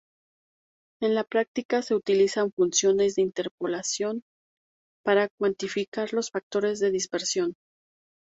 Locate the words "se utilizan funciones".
1.83-3.13